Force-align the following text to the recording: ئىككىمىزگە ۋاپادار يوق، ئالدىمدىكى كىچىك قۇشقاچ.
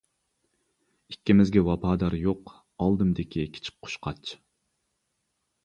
ئىككىمىزگە 1.13 1.63
ۋاپادار 1.67 2.17
يوق، 2.21 2.51
ئالدىمدىكى 2.87 3.47
كىچىك 3.59 3.79
قۇشقاچ. 3.87 4.35